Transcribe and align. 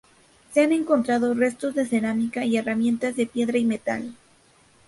Se 0.51 0.61
han 0.63 0.71
encontrado 0.71 1.35
restos 1.35 1.75
de 1.75 1.85
cerámica 1.85 2.43
y 2.43 2.57
herramientas 2.57 3.15
de 3.15 3.27
piedra 3.27 3.59
y 3.59 3.65
metal. 3.65 4.15